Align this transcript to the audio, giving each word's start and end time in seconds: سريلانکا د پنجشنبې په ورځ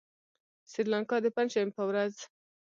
سريلانکا 0.71 1.15
د 1.21 1.27
پنجشنبې 1.35 1.73
په 1.77 1.83
ورځ 1.89 2.13